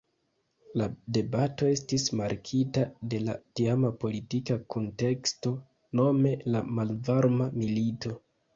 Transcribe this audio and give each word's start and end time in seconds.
La 0.81 0.85
debato 1.17 1.67
estis 1.73 2.05
markita 2.21 2.85
de 3.13 3.21
la 3.27 3.35
tiama 3.61 3.93
politika 4.05 4.59
kunteksto, 4.77 5.55
nome 6.03 6.35
la 6.57 6.65
Malvarma 6.81 7.51
Milito. 7.63 8.19